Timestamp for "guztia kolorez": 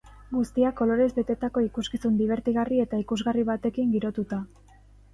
0.35-1.07